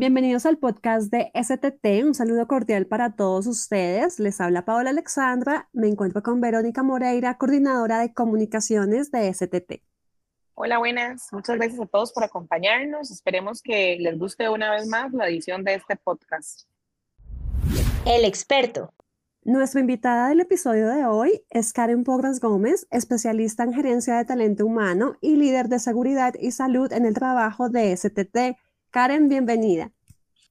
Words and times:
Bienvenidos 0.00 0.46
al 0.46 0.58
podcast 0.58 1.10
de 1.10 1.32
STT. 1.34 2.04
Un 2.06 2.14
saludo 2.14 2.46
cordial 2.46 2.86
para 2.86 3.16
todos 3.16 3.48
ustedes. 3.48 4.20
Les 4.20 4.40
habla 4.40 4.64
Paola 4.64 4.90
Alexandra. 4.90 5.68
Me 5.72 5.88
encuentro 5.88 6.22
con 6.22 6.40
Verónica 6.40 6.84
Moreira, 6.84 7.36
coordinadora 7.36 7.98
de 7.98 8.14
comunicaciones 8.14 9.10
de 9.10 9.34
STT. 9.34 9.82
Hola, 10.54 10.78
buenas. 10.78 11.26
Muchas 11.32 11.56
gracias 11.56 11.80
a 11.80 11.86
todos 11.86 12.12
por 12.12 12.22
acompañarnos. 12.22 13.10
Esperemos 13.10 13.60
que 13.60 13.96
les 13.98 14.16
guste 14.16 14.48
una 14.48 14.70
vez 14.70 14.86
más 14.86 15.12
la 15.12 15.26
edición 15.26 15.64
de 15.64 15.74
este 15.74 15.96
podcast. 15.96 16.68
El 18.06 18.24
experto. 18.24 18.94
Nuestra 19.42 19.80
invitada 19.80 20.28
del 20.28 20.38
episodio 20.38 20.86
de 20.90 21.06
hoy 21.06 21.42
es 21.50 21.72
Karen 21.72 22.04
Porras 22.04 22.38
Gómez, 22.38 22.86
especialista 22.92 23.64
en 23.64 23.72
gerencia 23.72 24.16
de 24.16 24.24
talento 24.24 24.64
humano 24.64 25.16
y 25.20 25.34
líder 25.34 25.66
de 25.68 25.80
seguridad 25.80 26.34
y 26.38 26.52
salud 26.52 26.92
en 26.92 27.04
el 27.04 27.14
trabajo 27.14 27.68
de 27.68 27.96
STT. 27.96 28.56
Karen, 28.90 29.28
bienvenida. 29.28 29.92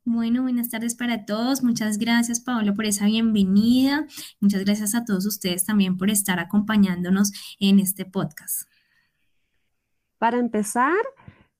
Bueno, 0.09 0.43
buenas 0.43 0.69
tardes 0.69 0.95
para 0.95 1.25
todos. 1.25 1.63
Muchas 1.63 1.97
gracias, 1.97 2.39
Paola, 2.39 2.73
por 2.73 2.85
esa 2.85 3.07
bienvenida. 3.07 4.07
Muchas 4.39 4.63
gracias 4.63 4.95
a 4.95 5.03
todos 5.03 5.25
ustedes 5.25 5.65
también 5.65 5.97
por 5.97 6.09
estar 6.09 6.39
acompañándonos 6.39 7.33
en 7.59 7.81
este 7.81 8.05
podcast. 8.05 8.69
Para 10.17 10.37
empezar, 10.39 10.95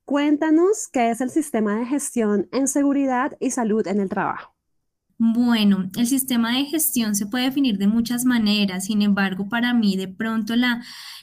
cuéntanos 0.06 0.88
qué 0.94 1.10
es 1.10 1.20
el 1.20 1.30
sistema 1.30 1.76
de 1.76 1.88
gestión 1.88 2.48
en 2.54 2.70
seguridad 2.70 3.36
y 3.42 3.52
salud 3.52 3.86
en 3.86 4.00
el 4.00 4.08
trabajo. 4.08 4.56
Bueno, 5.18 5.92
el 5.98 6.08
sistema 6.08 6.56
de 6.56 6.64
gestión 6.64 7.16
se 7.16 7.26
puede 7.26 7.44
definir 7.44 7.78
de 7.78 7.88
muchas 7.88 8.24
maneras, 8.24 8.86
sin 8.86 9.02
embargo, 9.02 9.50
para 9.50 9.74
mí 9.74 9.98
de 9.98 10.08
pronto 10.08 10.56
la, 10.56 10.82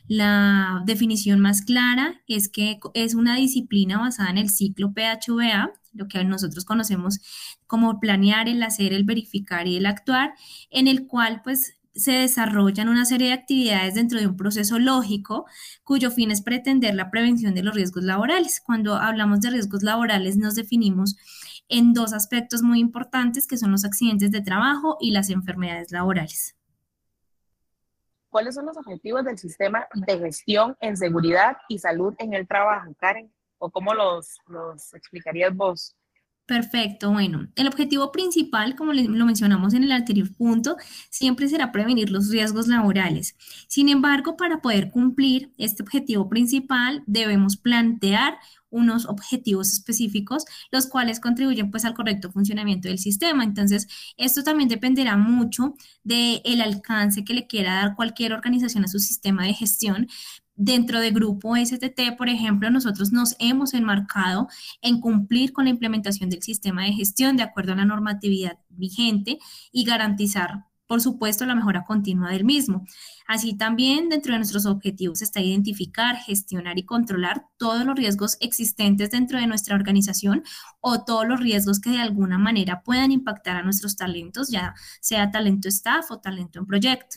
la 0.08 0.82
definición 0.84 1.40
más 1.40 1.62
clara 1.62 2.20
es 2.26 2.50
que 2.50 2.78
es 2.92 3.14
una 3.14 3.36
disciplina 3.36 3.98
basada 3.98 4.28
en 4.28 4.36
el 4.36 4.50
ciclo 4.50 4.92
PHVA, 4.92 5.72
lo 5.94 6.08
que 6.08 6.22
nosotros 6.24 6.64
conocemos 6.64 7.20
como 7.66 8.00
planear, 8.00 8.48
el 8.48 8.62
hacer, 8.62 8.92
el 8.92 9.04
verificar 9.04 9.66
y 9.66 9.76
el 9.76 9.86
actuar, 9.86 10.34
en 10.70 10.88
el 10.88 11.06
cual 11.06 11.40
pues 11.42 11.78
se 11.94 12.12
desarrollan 12.12 12.88
una 12.88 13.04
serie 13.04 13.28
de 13.28 13.34
actividades 13.34 13.94
dentro 13.94 14.18
de 14.18 14.26
un 14.26 14.36
proceso 14.36 14.78
lógico 14.78 15.46
cuyo 15.84 16.10
fin 16.10 16.30
es 16.30 16.42
pretender 16.42 16.94
la 16.94 17.10
prevención 17.10 17.54
de 17.54 17.62
los 17.62 17.74
riesgos 17.74 18.04
laborales. 18.04 18.60
Cuando 18.60 18.96
hablamos 18.96 19.40
de 19.40 19.50
riesgos 19.50 19.82
laborales 19.82 20.36
nos 20.36 20.56
definimos 20.56 21.16
en 21.68 21.94
dos 21.94 22.12
aspectos 22.12 22.62
muy 22.62 22.80
importantes 22.80 23.46
que 23.46 23.56
son 23.56 23.70
los 23.70 23.84
accidentes 23.84 24.30
de 24.30 24.42
trabajo 24.42 24.96
y 25.00 25.12
las 25.12 25.30
enfermedades 25.30 25.92
laborales. 25.92 26.56
¿Cuáles 28.28 28.56
son 28.56 28.66
los 28.66 28.76
objetivos 28.76 29.24
del 29.24 29.38
sistema 29.38 29.86
de 29.94 30.18
gestión 30.18 30.76
en 30.80 30.96
seguridad 30.96 31.56
y 31.68 31.78
salud 31.78 32.14
en 32.18 32.34
el 32.34 32.48
trabajo, 32.48 32.92
Karen? 32.98 33.32
¿O 33.58 33.70
cómo 33.70 33.94
los, 33.94 34.38
los 34.46 34.92
explicarías 34.94 35.54
vos? 35.54 35.96
Perfecto, 36.46 37.10
bueno, 37.10 37.48
el 37.56 37.66
objetivo 37.66 38.12
principal, 38.12 38.76
como 38.76 38.92
lo 38.92 39.24
mencionamos 39.24 39.72
en 39.72 39.82
el 39.82 39.92
anterior 39.92 40.30
punto, 40.34 40.76
siempre 41.08 41.48
será 41.48 41.72
prevenir 41.72 42.10
los 42.10 42.28
riesgos 42.28 42.68
laborales. 42.68 43.34
Sin 43.66 43.88
embargo, 43.88 44.36
para 44.36 44.60
poder 44.60 44.90
cumplir 44.90 45.52
este 45.56 45.82
objetivo 45.82 46.28
principal, 46.28 47.02
debemos 47.06 47.56
plantear 47.56 48.36
unos 48.68 49.06
objetivos 49.06 49.72
específicos, 49.72 50.44
los 50.70 50.86
cuales 50.86 51.18
contribuyen 51.18 51.70
pues 51.70 51.86
al 51.86 51.94
correcto 51.94 52.30
funcionamiento 52.30 52.88
del 52.88 52.98
sistema. 52.98 53.42
Entonces, 53.42 53.88
esto 54.18 54.42
también 54.42 54.68
dependerá 54.68 55.16
mucho 55.16 55.76
del 56.02 56.42
el 56.44 56.60
alcance 56.60 57.24
que 57.24 57.34
le 57.34 57.46
quiera 57.46 57.76
dar 57.76 57.94
cualquier 57.94 58.34
organización 58.34 58.84
a 58.84 58.88
su 58.88 58.98
sistema 58.98 59.44
de 59.44 59.54
gestión, 59.54 60.08
Dentro 60.56 61.00
de 61.00 61.10
Grupo 61.10 61.56
STT, 61.56 62.16
por 62.16 62.28
ejemplo, 62.28 62.70
nosotros 62.70 63.12
nos 63.12 63.34
hemos 63.38 63.74
enmarcado 63.74 64.48
en 64.82 65.00
cumplir 65.00 65.52
con 65.52 65.64
la 65.64 65.70
implementación 65.70 66.30
del 66.30 66.42
sistema 66.42 66.84
de 66.84 66.92
gestión 66.92 67.36
de 67.36 67.42
acuerdo 67.42 67.72
a 67.72 67.76
la 67.76 67.84
normatividad 67.84 68.58
vigente 68.68 69.38
y 69.72 69.84
garantizar 69.84 70.64
por 70.86 71.00
supuesto, 71.00 71.46
la 71.46 71.54
mejora 71.54 71.84
continua 71.84 72.30
del 72.30 72.44
mismo. 72.44 72.84
Así 73.26 73.56
también, 73.56 74.10
dentro 74.10 74.32
de 74.32 74.38
nuestros 74.38 74.66
objetivos 74.66 75.22
está 75.22 75.40
identificar, 75.40 76.16
gestionar 76.16 76.78
y 76.78 76.84
controlar 76.84 77.46
todos 77.56 77.86
los 77.86 77.96
riesgos 77.96 78.36
existentes 78.40 79.10
dentro 79.10 79.40
de 79.40 79.46
nuestra 79.46 79.74
organización 79.76 80.42
o 80.80 81.04
todos 81.04 81.26
los 81.26 81.40
riesgos 81.40 81.80
que 81.80 81.90
de 81.90 82.00
alguna 82.00 82.38
manera 82.38 82.82
puedan 82.82 83.12
impactar 83.12 83.56
a 83.56 83.62
nuestros 83.62 83.96
talentos, 83.96 84.50
ya 84.50 84.74
sea 85.00 85.30
talento 85.30 85.68
staff 85.68 86.10
o 86.10 86.20
talento 86.20 86.58
en 86.58 86.66
proyecto. 86.66 87.16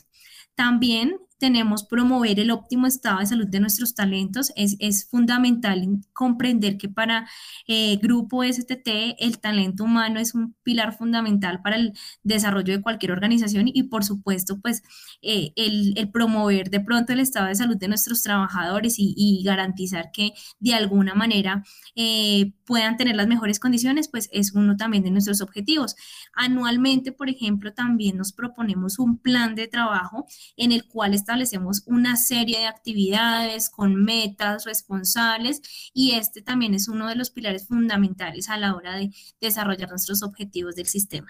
También 0.55 1.17
tenemos 1.37 1.83
promover 1.83 2.39
el 2.39 2.51
óptimo 2.51 2.87
estado 2.87 3.19
de 3.19 3.27
salud 3.27 3.47
de 3.47 3.59
nuestros 3.59 3.95
talentos. 3.95 4.51
Es, 4.55 4.75
es 4.79 5.07
fundamental 5.09 5.85
comprender 6.13 6.77
que 6.77 6.89
para 6.89 7.27
eh, 7.67 7.97
Grupo 7.97 8.43
STT 8.43 9.15
el 9.19 9.39
talento 9.39 9.83
humano 9.83 10.19
es 10.19 10.33
un 10.33 10.55
pilar 10.63 10.97
fundamental 10.97 11.61
para 11.61 11.75
el 11.75 11.93
desarrollo 12.23 12.73
de 12.73 12.81
cualquier 12.81 13.11
organización 13.11 13.69
y 13.71 13.83
por 13.83 14.03
supuesto 14.03 14.59
pues 14.59 14.81
eh, 15.21 15.51
el, 15.55 15.93
el, 15.97 16.11
promover 16.11 16.69
de 16.69 16.79
pronto 16.79 17.13
el 17.13 17.19
estado 17.19 17.47
de 17.47 17.55
salud 17.55 17.77
de 17.77 17.87
nuestros 17.87 18.23
trabajadores 18.23 18.95
y, 18.97 19.43
garantizar 19.43 20.11
que 20.11 20.33
de 20.59 20.73
alguna 20.73 21.13
manera 21.13 21.63
eh, 21.95 22.53
puedan 22.65 22.97
tener 22.97 23.15
las 23.15 23.27
mejores 23.27 23.59
condiciones 23.59 24.09
pues 24.09 24.29
es 24.33 24.53
uno 24.53 24.75
también 24.75 25.03
de 25.03 25.11
nuestros 25.11 25.41
objetivos. 25.41 25.95
Anualmente, 26.33 27.11
por 27.11 27.29
ejemplo, 27.29 27.73
también 27.73 28.17
nos 28.17 28.33
proponemos 28.33 28.99
un 28.99 29.19
plan 29.19 29.55
de 29.55 29.67
trabajo 29.67 30.25
en 30.57 30.71
el 30.71 30.87
cual 30.87 31.13
establecemos 31.27 31.83
una 31.87 32.15
serie 32.15 32.59
de 32.59 32.67
actividades 32.67 33.69
con 33.69 34.01
metas 34.01 34.63
responsables 34.63 35.61
y 35.93 36.13
este 36.13 36.41
también 36.41 36.73
es 36.73 36.87
uno 36.87 37.09
de 37.09 37.15
los 37.15 37.31
pilares 37.31 37.67
fundamentales 37.67 38.47
a 38.47 38.57
la 38.57 38.73
hora 38.73 38.95
de 38.95 39.13
desarrollar 39.41 39.89
nuestros 39.89 40.23
objetivos 40.23 40.75
del 40.75 40.85
sistema. 40.85 41.27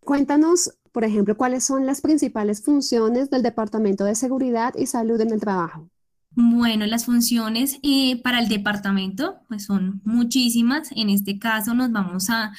Cuéntanos, 0.00 0.72
por 0.90 1.04
ejemplo, 1.04 1.36
cuáles 1.36 1.62
son 1.62 1.84
las 1.84 2.00
principales 2.00 2.64
funciones 2.64 3.28
del 3.28 3.42
Departamento 3.42 4.04
de 4.04 4.14
Seguridad 4.14 4.72
y 4.74 4.86
Salud 4.86 5.20
en 5.20 5.30
el 5.30 5.40
Trabajo. 5.40 5.89
Bueno, 6.36 6.86
las 6.86 7.06
funciones 7.06 7.80
eh, 7.82 8.22
para 8.22 8.38
el 8.38 8.48
departamento 8.48 9.40
pues 9.48 9.64
son 9.64 10.00
muchísimas. 10.04 10.90
En 10.94 11.10
este 11.10 11.40
caso 11.40 11.74
nos 11.74 11.90
vamos 11.90 12.30
a, 12.30 12.52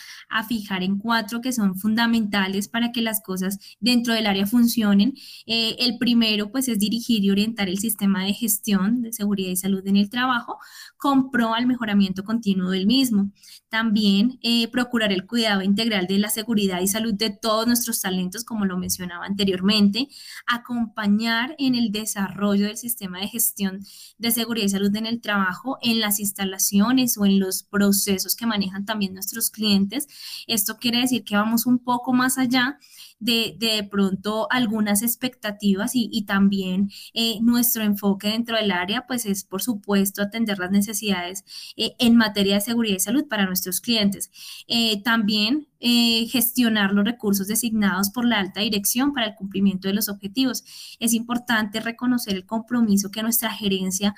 fijar 0.47 0.83
en 0.83 0.97
cuatro 0.97 1.39
que 1.41 1.53
son 1.53 1.75
fundamentales 1.77 2.67
para 2.67 2.91
que 2.91 3.01
las 3.01 3.21
cosas 3.21 3.57
dentro 3.79 4.13
del 4.13 4.27
área 4.27 4.45
funcionen. 4.45 5.13
Eh, 5.45 5.77
el 5.79 5.97
primero 5.97 6.51
pues 6.51 6.67
es 6.67 6.79
dirigir 6.79 7.23
y 7.23 7.29
orientar 7.31 7.69
el 7.69 7.79
sistema 7.79 8.25
de 8.25 8.33
gestión 8.33 9.01
de 9.01 9.13
seguridad 9.13 9.51
y 9.51 9.55
salud 9.55 9.85
en 9.87 9.95
el 9.97 10.09
trabajo 10.09 10.57
con 10.97 11.31
pro 11.31 11.53
al 11.53 11.65
mejoramiento 11.65 12.23
continuo 12.25 12.71
del 12.71 12.87
mismo. 12.87 13.31
También 13.71 14.37
eh, 14.43 14.67
procurar 14.67 15.13
el 15.13 15.25
cuidado 15.25 15.61
integral 15.61 16.05
de 16.05 16.19
la 16.19 16.29
seguridad 16.29 16.81
y 16.81 16.89
salud 16.89 17.13
de 17.13 17.29
todos 17.29 17.67
nuestros 17.67 18.01
talentos, 18.01 18.43
como 18.43 18.65
lo 18.65 18.77
mencionaba 18.77 19.25
anteriormente. 19.25 20.09
Acompañar 20.45 21.55
en 21.57 21.75
el 21.75 21.89
desarrollo 21.93 22.67
del 22.67 22.75
sistema 22.75 23.21
de 23.21 23.29
gestión 23.29 23.79
de 24.17 24.31
seguridad 24.31 24.65
y 24.65 24.69
salud 24.69 24.93
en 24.97 25.05
el 25.05 25.21
trabajo, 25.21 25.77
en 25.81 26.01
las 26.01 26.19
instalaciones 26.19 27.17
o 27.17 27.25
en 27.25 27.39
los 27.39 27.63
procesos 27.63 28.35
que 28.35 28.45
manejan 28.45 28.83
también 28.83 29.13
nuestros 29.13 29.49
clientes. 29.49 30.09
Esto 30.47 30.75
quiere 30.75 30.99
decir 30.99 31.23
que 31.23 31.37
vamos 31.37 31.65
un 31.65 31.79
poco 31.79 32.11
más 32.11 32.37
allá 32.37 32.77
de, 33.21 33.55
de, 33.57 33.83
pronto 33.83 34.47
algunas 34.49 35.03
expectativas 35.03 35.91
y, 35.93 36.23
también 36.23 36.89
eh, 37.13 37.39
nuestro 37.41 37.83
enfoque 37.83 38.29
dentro 38.29 38.57
del 38.57 38.71
área, 38.71 39.05
pues 39.07 39.25
es 39.25 39.43
por 39.43 39.61
supuesto 39.61 40.21
atender 40.21 40.59
las 40.59 40.71
necesidades 40.71 41.45
eh, 41.77 41.93
en 41.99 42.15
materia 42.15 42.55
de 42.55 42.61
seguridad 42.61 42.97
y 42.97 42.99
salud 42.99 43.27
para 43.27 43.45
nuestros 43.45 43.79
clientes. 43.79 44.31
Eh, 44.67 45.01
también 45.03 45.67
gestionar 45.83 46.93
los 46.93 47.03
recursos 47.03 47.47
designados 47.47 48.11
por 48.11 48.23
la 48.23 48.39
alta 48.39 48.61
dirección 48.61 49.13
para 49.13 49.25
el 49.25 49.33
cumplimiento 49.33 49.87
de 49.87 49.95
los 49.95 50.09
objetivos. 50.09 50.63
Es 50.99 51.15
importante 51.15 51.79
reconocer 51.79 52.35
el 52.35 52.45
compromiso 52.45 53.09
que 53.09 53.23
nuestra 53.23 53.51
gerencia 53.51 54.13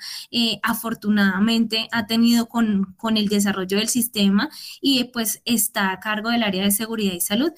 afortunadamente 0.62 1.88
ha 1.90 2.06
tenido 2.06 2.48
con, 2.48 2.92
con 2.98 3.16
el 3.16 3.28
desarrollo 3.28 3.78
del 3.78 3.88
sistema 3.88 4.50
y 4.82 5.04
pues 5.04 5.40
está 5.46 5.90
a 5.90 6.00
cargo 6.00 6.28
del 6.28 6.42
área 6.42 6.64
de 6.64 6.70
seguridad 6.70 7.14
y 7.14 7.22
salud 7.22 7.52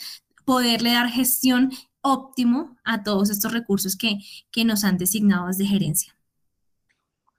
poderle 0.47 0.95
dar 0.95 1.09
gestión 1.09 1.71
óptimo 2.01 2.77
a 2.85 3.03
todos 3.03 3.29
estos 3.29 3.53
recursos 3.53 3.97
que, 3.97 4.21
que 4.51 4.65
nos 4.65 4.85
han 4.85 4.97
designado 4.97 5.49
desde 5.49 5.67
gerencia. 5.67 6.15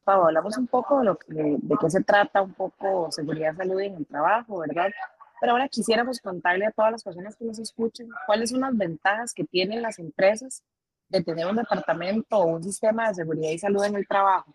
Pablo, 0.03 0.27
hablamos 0.27 0.57
un 0.57 0.67
poco 0.67 0.99
de, 0.99 1.05
lo 1.05 1.17
que, 1.17 1.33
de 1.33 1.75
qué 1.81 1.89
se 1.89 2.03
trata 2.03 2.41
un 2.41 2.53
poco 2.53 3.11
seguridad, 3.11 3.55
salud 3.55 3.79
en 3.79 3.95
el 3.95 4.05
trabajo, 4.05 4.59
¿verdad? 4.59 4.91
Pero 5.39 5.53
ahora 5.53 5.67
quisiéramos 5.67 6.19
contarle 6.19 6.65
a 6.65 6.71
todas 6.71 6.91
las 6.91 7.03
personas 7.03 7.35
que 7.35 7.45
nos 7.45 7.59
escuchen 7.59 8.09
cuáles 8.25 8.49
son 8.51 8.61
las 8.61 8.75
ventajas 8.75 9.33
que 9.33 9.43
tienen 9.43 9.81
las 9.81 9.99
empresas 9.99 10.63
de 11.09 11.23
tener 11.23 11.47
un 11.47 11.55
departamento 11.55 12.37
o 12.37 12.45
un 12.45 12.63
sistema 12.63 13.07
de 13.07 13.15
seguridad 13.15 13.51
y 13.51 13.57
salud 13.57 13.83
en 13.85 13.95
el 13.95 14.07
trabajo? 14.07 14.53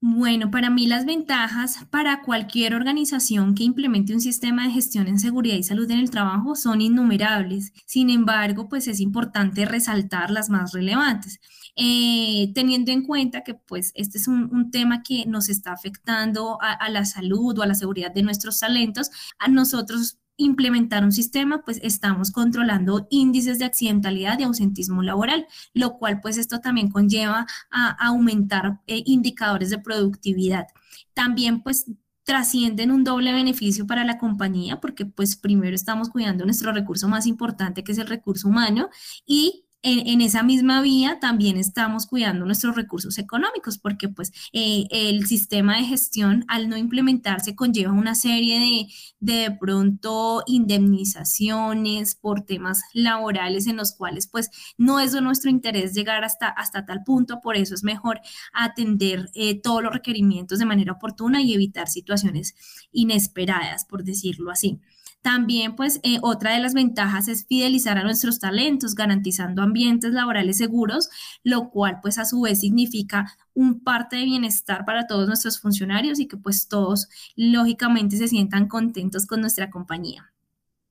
Bueno, 0.00 0.52
para 0.52 0.70
mí 0.70 0.86
las 0.86 1.04
ventajas 1.06 1.84
para 1.90 2.22
cualquier 2.22 2.72
organización 2.74 3.56
que 3.56 3.64
implemente 3.64 4.14
un 4.14 4.20
sistema 4.20 4.64
de 4.64 4.70
gestión 4.70 5.08
en 5.08 5.18
seguridad 5.18 5.56
y 5.56 5.64
salud 5.64 5.90
en 5.90 5.98
el 5.98 6.10
trabajo 6.10 6.54
son 6.54 6.80
innumerables. 6.80 7.72
Sin 7.84 8.08
embargo, 8.08 8.68
pues 8.68 8.86
es 8.86 9.00
importante 9.00 9.64
resaltar 9.64 10.30
las 10.30 10.50
más 10.50 10.72
relevantes. 10.72 11.40
Eh, 11.74 12.52
teniendo 12.54 12.92
en 12.92 13.04
cuenta 13.04 13.42
que 13.42 13.54
pues 13.54 13.90
este 13.96 14.18
es 14.18 14.28
un, 14.28 14.70
tema 14.70 15.02
que 15.02 15.26
nos 15.26 15.48
está 15.48 15.72
afectando 15.72 16.58
a, 16.62 16.72
a 16.72 16.90
la 16.90 17.04
salud 17.04 17.58
o 17.58 17.62
a 17.62 17.66
la 17.66 17.74
seguridad 17.74 18.12
de 18.12 18.22
nuestros 18.22 18.60
talentos, 18.60 19.10
a 19.38 19.48
nosotros 19.48 20.18
implementar 20.38 21.04
un 21.04 21.12
sistema, 21.12 21.62
pues 21.62 21.78
estamos 21.82 22.30
controlando 22.30 23.06
índices 23.10 23.58
de 23.58 23.66
accidentalidad 23.66 24.38
y 24.38 24.44
ausentismo 24.44 25.02
laboral, 25.02 25.46
lo 25.74 25.98
cual 25.98 26.20
pues 26.20 26.38
esto 26.38 26.60
también 26.60 26.90
conlleva 26.90 27.46
a, 27.70 28.06
aumentar 28.06 28.80
eh, 28.86 29.02
indicadores 29.04 29.68
de 29.68 29.78
productividad. 29.78 30.68
También 31.12 31.62
pues 31.62 31.86
trascienden 32.24 32.90
un 32.90 33.04
doble 33.04 33.32
beneficio 33.32 33.86
para 33.86 34.04
la 34.04 34.18
compañía 34.18 34.80
porque 34.80 35.06
pues 35.06 35.36
primero 35.36 35.74
estamos 35.74 36.10
cuidando 36.10 36.44
nuestro 36.44 36.72
recurso 36.72 37.08
más 37.08 37.26
importante 37.26 37.82
que 37.82 37.92
es 37.92 37.98
el 37.98 38.06
recurso 38.06 38.48
humano 38.48 38.90
y 39.26 39.64
en, 39.82 40.20
esa 40.20 40.42
misma 40.42 40.82
vía 40.82 41.18
también 41.20 41.56
estamos 41.56 42.06
cuidando 42.06 42.44
nuestros 42.44 42.74
recursos 42.74 43.18
económicos 43.18 43.78
porque 43.78 44.08
pues 44.08 44.32
eh, 44.52 44.86
el 44.90 45.26
sistema 45.26 45.76
de 45.76 45.84
gestión 45.84 46.44
al 46.48 46.68
no 46.68 46.76
implementarse 46.76 47.54
conlleva 47.54 47.92
una 47.92 48.14
serie 48.14 48.58
de 48.58 48.88
de 49.20 49.56
pronto 49.58 50.42
indemnizaciones 50.46 52.14
por 52.14 52.42
temas 52.42 52.82
laborales 52.92 53.66
en 53.66 53.76
los 53.76 53.92
cuales 53.92 54.26
pues 54.28 54.50
no 54.76 55.00
es 55.00 55.12
de 55.12 55.20
nuestro 55.20 55.50
interés 55.50 55.94
llegar 55.94 56.24
hasta, 56.24 56.48
hasta 56.48 56.86
tal 56.86 57.02
punto, 57.04 57.40
por 57.40 57.56
eso 57.56 57.74
es 57.74 57.82
mejor 57.82 58.20
atender 58.52 59.30
eh, 59.34 59.60
todos 59.60 59.82
los 59.82 59.92
requerimientos 59.92 60.58
de 60.58 60.66
manera 60.66 60.92
oportuna 60.92 61.42
y 61.42 61.54
evitar 61.54 61.88
situaciones 61.88 62.54
inesperadas, 62.92 63.84
por 63.84 64.04
decirlo 64.04 64.50
así. 64.50 64.80
También, 65.22 65.76
pues, 65.76 66.00
eh, 66.04 66.18
otra 66.22 66.52
de 66.52 66.60
las 66.60 66.74
ventajas 66.74 67.28
es 67.28 67.44
fidelizar 67.46 67.98
a 67.98 68.02
nuestros 68.04 68.38
talentos, 68.40 68.94
garantizando 68.94 69.62
ambientes 69.62 70.12
laborales 70.12 70.58
seguros, 70.58 71.08
lo 71.44 71.70
cual, 71.70 71.98
pues, 72.02 72.18
a 72.18 72.24
su 72.24 72.40
vez 72.40 72.60
significa 72.60 73.32
un 73.54 73.80
parte 73.80 74.16
de 74.16 74.24
bienestar 74.24 74.84
para 74.84 75.06
todos 75.06 75.26
nuestros 75.26 75.60
funcionarios 75.60 76.18
y 76.20 76.28
que, 76.28 76.36
pues, 76.36 76.68
todos, 76.68 77.08
lógicamente, 77.36 78.16
se 78.16 78.28
sientan 78.28 78.68
contentos 78.68 79.26
con 79.26 79.40
nuestra 79.40 79.70
compañía. 79.70 80.32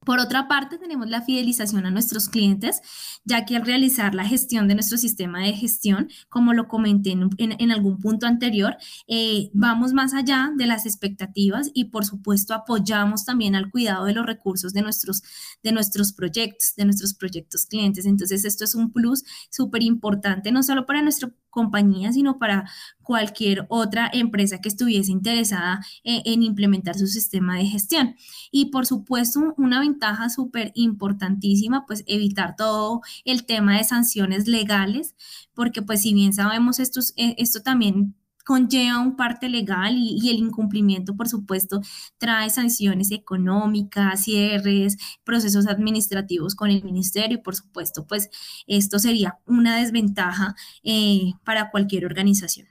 Por 0.07 0.21
otra 0.21 0.47
parte, 0.47 0.77
tenemos 0.77 1.09
la 1.09 1.21
fidelización 1.21 1.85
a 1.85 1.91
nuestros 1.91 2.29
clientes, 2.29 2.81
ya 3.25 3.43
que 3.43 3.57
al 3.57 3.65
realizar 3.65 4.15
la 4.15 4.23
gestión 4.23 4.69
de 4.69 4.73
nuestro 4.73 4.97
sistema 4.97 5.41
de 5.43 5.51
gestión, 5.51 6.07
como 6.29 6.53
lo 6.53 6.69
comenté 6.69 7.11
en, 7.11 7.71
algún 7.73 7.99
punto 7.99 8.25
anterior, 8.25 8.77
eh, 9.09 9.49
vamos 9.53 9.91
más 9.91 10.13
allá 10.13 10.49
de 10.55 10.65
las 10.65 10.85
expectativas 10.85 11.71
y 11.73 11.89
por 11.89 12.05
supuesto 12.05 12.53
apoyamos 12.53 13.25
también 13.25 13.53
al 13.53 13.69
cuidado 13.69 14.05
de 14.05 14.13
los 14.13 14.25
recursos 14.25 14.71
de 14.71 14.81
nuestros, 14.81 15.23
de 15.61 15.73
nuestros 15.73 16.13
proyectos, 16.13 16.73
de 16.77 16.85
nuestros 16.85 17.13
proyectos 17.13 17.65
clientes. 17.65 18.05
Entonces, 18.05 18.45
esto 18.45 18.63
es 18.63 18.75
un 18.75 18.93
plus 18.93 19.25
súper 19.49 19.83
importante, 19.83 20.53
no 20.53 20.63
solo 20.63 20.85
para 20.85 21.01
nuestro 21.01 21.33
compañía, 21.57 22.13
sino 22.13 22.37
para 22.37 22.69
cualquier 23.01 23.65
otra 23.69 24.11
empresa 24.13 24.61
que 24.61 24.69
estuviese 24.69 25.11
interesada 25.11 25.79
eh, 26.03 26.21
en, 26.25 26.43
implementar 26.43 26.95
su 26.95 27.07
sistema 27.07 27.55
de 27.55 27.65
gestión. 27.65 28.15
Y 28.51 28.65
por 28.65 28.85
supuesto, 28.85 29.55
una 29.57 29.79
ventaja 29.79 30.29
súper 30.29 30.71
importantísima, 30.75 31.87
pues 31.87 32.03
evitar 32.05 32.55
todo 32.55 33.01
el 33.25 33.47
tema 33.47 33.77
de 33.77 33.85
sanciones 33.85 34.47
legales, 34.47 35.15
porque 35.55 35.81
pues 35.81 36.03
si 36.03 36.13
bien 36.13 36.31
sabemos 36.31 36.79
eh, 36.79 37.35
esto 37.39 37.63
también 37.63 38.13
conlleva 38.47 39.01
un 39.01 39.17
parte 39.17 39.49
legal 39.49 39.93
y, 39.97 40.29
el 40.29 40.37
incumplimiento, 40.37 41.17
por 41.17 41.27
supuesto, 41.27 41.81
trae 42.17 42.49
sanciones 42.49 43.11
económicas, 43.11 44.23
cierres, 44.23 44.95
procesos 45.25 45.67
administrativos 45.67 46.55
con 46.55 46.71
el 46.71 46.81
ministerio 46.81 47.39
y, 47.39 47.41
por 47.41 47.55
supuesto, 47.57 48.07
pues 48.07 48.29
esto 48.65 48.99
sería 48.99 49.37
una 49.45 49.75
desventaja 49.79 50.55
eh, 50.81 51.33
para 51.43 51.71
cualquier 51.71 52.05
organización. 52.05 52.67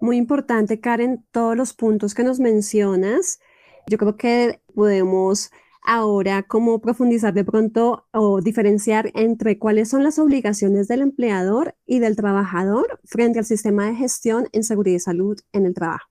Muy 0.00 0.16
importante, 0.16 0.80
Karen, 0.80 1.26
todos 1.30 1.54
los 1.54 1.74
puntos 1.74 2.14
que 2.14 2.24
nos 2.24 2.40
mencionas. 2.40 3.38
Yo 3.86 3.98
creo 3.98 4.16
que 4.16 4.62
podemos 4.74 5.50
ahora 5.88 6.42
cómo 6.42 6.80
profundizar 6.82 7.32
de 7.32 7.44
pronto 7.44 8.06
o 8.12 8.42
diferenciar 8.42 9.10
entre 9.14 9.58
cuáles 9.58 9.88
son 9.88 10.04
las 10.04 10.18
obligaciones 10.18 10.86
del 10.86 11.00
empleador 11.00 11.76
y 11.86 11.98
del 11.98 12.14
trabajador 12.14 13.00
frente 13.04 13.38
al 13.38 13.46
sistema 13.46 13.86
de 13.86 13.96
gestión 13.96 14.48
en 14.52 14.64
seguridad 14.64 14.96
y 14.96 15.00
salud 15.00 15.40
en 15.52 15.64
el 15.64 15.72
trabajo. 15.72 16.06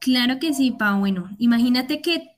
Claro 0.00 0.38
que 0.38 0.52
sí, 0.52 0.70
Pa. 0.70 0.98
Bueno, 0.98 1.30
imagínate 1.38 2.02
que 2.02 2.36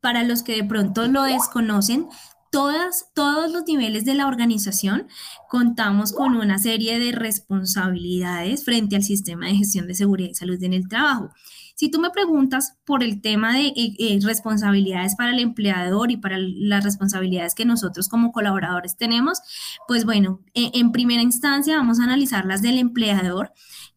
para 0.00 0.24
los 0.24 0.42
que 0.42 0.56
de 0.56 0.64
pronto 0.64 1.06
lo 1.08 1.24
desconocen, 1.24 2.08
todas, 2.50 3.10
todos 3.14 3.52
los 3.52 3.64
niveles 3.66 4.06
de 4.06 4.14
la 4.14 4.28
organización 4.28 5.08
contamos 5.50 6.14
con 6.14 6.36
una 6.36 6.58
serie 6.58 6.98
de 6.98 7.12
responsabilidades 7.12 8.64
frente 8.64 8.96
al 8.96 9.02
sistema 9.02 9.48
de 9.48 9.56
gestión 9.56 9.86
de 9.86 9.94
seguridad 9.94 10.30
y 10.30 10.34
salud 10.34 10.62
en 10.62 10.72
el 10.72 10.88
trabajo. 10.88 11.30
Si 11.74 11.90
tú 11.90 12.00
me 12.00 12.10
preguntas 12.10 12.76
por 12.84 13.02
el 13.02 13.20
tema 13.20 13.54
de 13.54 13.66
eh, 13.68 13.94
eh, 13.98 14.18
responsabilidades 14.22 15.16
para 15.16 15.30
el 15.30 15.38
empleador 15.40 16.10
y 16.10 16.16
para 16.16 16.36
las 16.38 16.84
responsabilidades 16.84 17.54
que 17.54 17.64
nosotros 17.64 18.08
como 18.08 18.32
colaboradores 18.32 18.96
tenemos, 18.96 19.40
pues 19.88 20.04
bueno, 20.04 20.40
e, 20.54 20.70
en 20.74 20.92
primera 20.92 21.22
instancia 21.22 21.76
vamos 21.76 22.00
a 22.00 22.04
analizar 22.04 22.44
las 22.44 22.62
del 22.62 22.78
empleador 22.78 23.52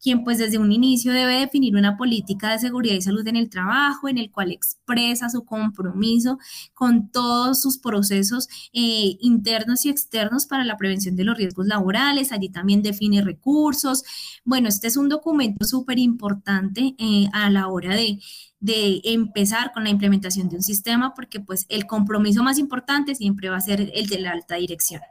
quien 0.06 0.24
pues 0.24 0.38
desde 0.38 0.60
un 0.60 0.72
inicio 0.72 1.12
debe 1.12 1.40
definir 1.40 1.76
una 1.76 1.98
política 1.98 2.52
de 2.52 2.60
seguridad 2.60 2.94
y 2.94 3.02
salud 3.02 3.28
en 3.28 3.38
el 3.38 3.50
trabajo, 3.50 4.08
en 4.08 4.20
el 4.20 4.30
cual 4.30 4.52
expresa 4.52 5.32
su 5.32 5.46
compromiso 5.46 6.38
con 6.76 7.10
todos 7.10 7.60
sus 7.60 7.80
procesos 7.80 8.48
eh, 8.72 9.18
internos 9.20 9.84
y 9.84 9.90
externos 9.90 10.46
para 10.46 10.64
la 10.64 10.78
prevención 10.78 11.16
de 11.16 11.24
los 11.24 11.36
riesgos 11.36 11.66
laborales. 11.66 12.32
Allí 12.32 12.50
también 12.50 12.84
define 12.84 13.24
recursos. 13.24 14.04
Bueno, 14.44 14.70
este 14.70 14.86
es 14.86 14.96
un 14.96 15.10
documento 15.10 15.66
súper 15.66 15.98
importante 15.98 16.94
eh, 17.00 17.28
a 17.34 17.50
la 17.50 17.68
hora 17.68 17.96
de, 17.96 18.20
de 18.60 19.02
empezar 19.06 19.72
con 19.74 19.86
la 19.86 19.90
implementación 19.90 20.50
de 20.50 20.58
un 20.58 20.62
sistema, 20.62 21.16
porque 21.16 21.40
pues 21.40 21.66
el 21.68 21.88
compromiso 21.88 22.44
más 22.44 22.60
importante 22.60 23.16
siempre 23.16 23.50
va 23.50 23.58
a 23.58 23.62
ser 23.62 23.92
el 23.92 24.06
de 24.06 24.20
la 24.20 24.34
alta 24.34 24.54
dirección. 24.58 25.02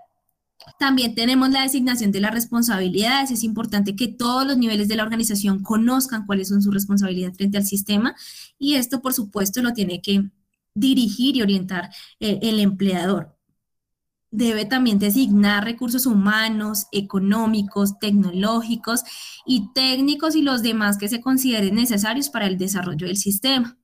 También 0.78 1.14
tenemos 1.14 1.50
la 1.50 1.62
designación 1.62 2.10
de 2.12 2.20
las 2.20 2.32
responsabilidades. 2.32 3.30
Es 3.30 3.44
importante 3.44 3.96
que 3.96 4.08
todos 4.08 4.46
los 4.46 4.56
niveles 4.56 4.88
de 4.88 4.96
la 4.96 5.02
organización 5.02 5.62
conozcan 5.62 6.26
cuáles 6.26 6.48
son 6.48 6.62
sus 6.62 6.72
responsabilidades 6.72 7.36
frente 7.36 7.58
al 7.58 7.66
sistema 7.66 8.14
y 8.58 8.74
esto, 8.74 9.00
por 9.00 9.12
supuesto, 9.12 9.62
lo 9.62 9.72
tiene 9.72 10.00
que 10.00 10.30
dirigir 10.74 11.36
y 11.36 11.42
orientar 11.42 11.90
eh, 12.20 12.38
el 12.42 12.60
empleador. 12.60 13.36
Debe 14.30 14.64
también 14.64 14.98
designar 14.98 15.64
recursos 15.64 16.06
humanos, 16.06 16.86
económicos, 16.90 17.98
tecnológicos 18.00 19.04
y 19.46 19.72
técnicos 19.74 20.34
y 20.34 20.42
los 20.42 20.62
demás 20.62 20.98
que 20.98 21.08
se 21.08 21.20
consideren 21.20 21.76
necesarios 21.76 22.30
para 22.30 22.46
el 22.46 22.58
desarrollo 22.58 23.06
del 23.06 23.16
sistema 23.16 23.78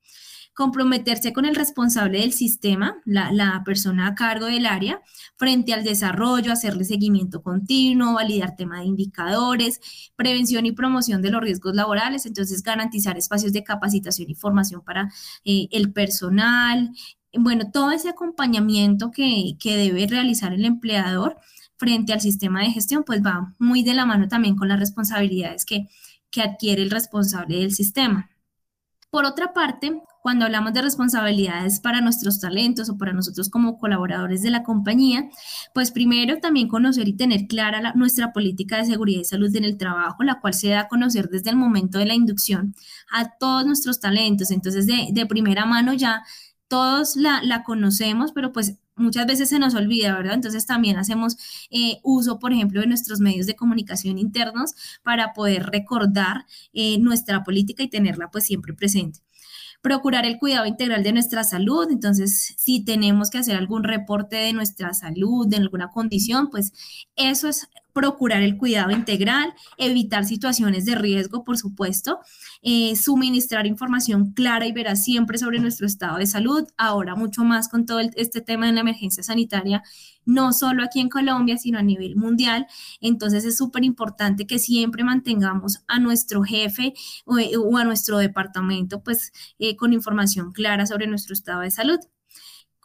comprometerse 0.54 1.33
con 1.33 1.45
el 1.45 1.54
responsable 1.54 2.21
del 2.21 2.33
sistema, 2.33 3.00
la, 3.04 3.62
persona 3.64 4.09
a 4.09 4.14
cargo 4.14 4.47
del 4.47 4.66
área, 4.66 5.00
frente 5.37 5.73
al 5.73 5.85
desarrollo, 5.85 6.52
hacerle 6.52 6.85
seguimiento 6.85 7.42
continuo, 7.42 8.14
validar 8.14 8.57
tema 8.57 8.80
de 8.80 8.87
indicadores, 8.87 9.80
prevención 10.16 10.66
y 10.66 10.73
promoción 10.73 11.23
de 11.23 11.30
los 11.30 11.40
riesgos 11.40 11.75
laborales, 11.75 12.26
entonces 12.26 12.62
garantizar 12.62 13.16
espacios 13.16 13.52
de 13.52 13.64
capacitación 13.64 14.28
y 14.30 14.35
formación 14.35 14.83
para 14.83 15.11
eh, 15.45 15.69
el 15.71 15.92
personal, 15.92 16.90
bueno, 17.33 17.71
todo 17.71 17.92
ese 17.92 18.09
acompañamiento 18.09 19.11
que, 19.11 19.57
debe 19.62 20.07
realizar 20.07 20.52
el 20.52 20.64
empleador 20.64 21.37
frente 21.76 22.12
al 22.12 22.21
sistema 22.21 22.61
de 22.61 22.73
gestión, 22.73 23.04
pues 23.04 23.23
va 23.25 23.54
muy 23.59 23.83
de 23.83 23.95
la 23.95 24.04
mano 24.04 24.28
también 24.28 24.57
con 24.57 24.69
las 24.69 24.80
responsabilidades 24.80 25.64
que, 25.64 25.88
que 26.30 26.42
adquiere 26.42 26.83
el 26.83 26.90
responsable 26.90 27.59
del 27.59 27.73
sistema. 27.73 28.30
Por 29.11 29.25
otra 29.25 29.52
parte, 29.52 30.02
cuando 30.21 30.45
hablamos 30.45 30.73
de 30.73 30.83
responsabilidades 30.83 31.81
para 31.81 32.00
nuestros 32.00 32.41
talentos 32.41 32.91
o 32.91 32.99
para 32.99 33.12
nosotros 33.12 33.49
como 33.49 33.79
colaboradores 33.79 34.43
de 34.43 34.50
la 34.50 34.62
compañía, 34.62 35.31
pues 35.75 35.91
primero 35.91 36.39
también 36.39 36.69
conocer 36.69 37.09
y 37.09 37.15
tener 37.15 37.47
clara 37.47 37.93
nuestra 37.95 38.33
política 38.33 38.77
de 38.77 38.85
seguridad 38.85 39.21
y 39.21 39.25
salud 39.25 39.55
en 39.57 39.65
el 39.65 39.77
trabajo, 39.79 40.23
la 40.23 40.41
cual 40.41 40.55
se 40.55 40.69
da 40.69 40.81
a 40.81 40.89
conocer 40.89 41.29
desde 41.29 41.50
el 41.50 41.57
momento 41.57 41.99
de 41.99 42.07
la 42.07 42.15
inducción 42.15 42.75
a 43.11 43.37
todos 43.39 43.67
nuestros 43.67 44.00
talentos. 44.00 44.50
Entonces, 44.50 44.87
de, 44.87 45.27
primera 45.27 45.65
mano 45.65 45.93
ya 45.95 46.25
todos 46.69 47.17
la, 47.17 47.62
conocemos, 47.65 48.33
pero 48.33 48.53
pues 48.53 48.79
muchas 48.97 49.27
veces 49.27 49.49
se 49.49 49.59
nos 49.59 49.75
olvida, 49.75 50.15
¿verdad? 50.17 50.35
Entonces 50.35 50.67
también 50.67 50.99
hacemos 50.99 51.37
eh, 51.71 52.00
uso, 52.03 52.39
por 52.39 52.53
ejemplo, 52.53 52.81
de 52.81 52.87
nuestros 52.87 53.21
medios 53.21 53.47
de 53.47 53.57
comunicación 53.57 54.19
internos 54.19 54.75
para 55.03 55.33
poder 55.33 55.67
recordar 55.67 56.47
eh, 56.73 56.99
nuestra 56.99 57.43
política 57.45 57.83
y 57.83 57.89
tenerla 57.89 58.31
pues 58.31 58.45
siempre 58.45 58.75
presente. 58.75 59.21
Procurar 59.82 60.26
el 60.26 60.38
cuidado 60.38 60.66
integral 60.66 61.02
de 61.02 61.12
nuestra 61.12 61.44
salud. 61.44 61.90
Entonces, 61.90 62.54
si 62.58 62.84
tenemos 62.84 63.30
que 63.30 63.38
hacer 63.38 63.56
algún 63.56 63.84
reporte 63.84 64.37
de 64.37 64.52
nuestra 64.52 64.94
salud, 64.94 65.46
de 65.49 65.56
alguna 65.56 65.90
condición, 65.90 66.50
pues 66.50 66.72
eso 67.16 67.49
es 67.49 67.68
procurar 67.92 68.42
el 68.42 68.56
cuidado 68.56 68.90
integral, 68.90 69.54
evitar 69.76 70.25
situaciones 70.25 70.85
de 70.85 70.94
riesgo, 70.94 71.44
por 71.44 71.59
supuesto, 71.59 72.20
eh, 72.62 72.97
suministrar 72.97 73.66
información 73.66 74.32
clara 74.32 74.66
y 74.66 74.73
veraz 74.73 75.04
siempre 75.04 75.38
sobre 75.38 75.59
nuestro 75.61 75.87
estado 75.87 76.18
de 76.18 76.26
salud, 76.26 76.66
ahora 76.76 77.14
mucho 77.14 77.44
más 77.44 77.68
con 77.68 77.87
todo 77.87 78.00
este 78.00 78.40
tema 78.40 78.66
de 78.66 78.73
la 78.73 78.80
emergencia 78.80 79.23
sanitaria, 79.23 79.82
no 80.25 80.52
solo 80.52 80.82
aquí 80.82 81.00
en 81.00 81.09
Colombia, 81.09 81.56
sino 81.59 81.78
a 81.78 81.82
nivel 81.82 82.16
mundial. 82.16 82.66
Entonces 83.00 83.44
es 83.44 83.56
súper 83.56 83.85
importante 83.85 84.47
que 84.47 84.59
siempre 84.59 85.04
mantengamos 85.04 85.82
a 85.88 85.99
nuestro 85.99 86.42
jefe 86.42 86.94
o, 87.25 87.76
a 87.76 87.85
nuestro 87.85 88.18
departamento 88.18 89.02
pues 89.02 89.32
eh, 89.59 89.76
con 89.76 89.92
información 89.92 90.52
clara 90.52 90.87
sobre 90.87 91.06
nuestro 91.06 91.32
estado 91.32 91.61
de 91.62 91.70
salud 91.70 91.99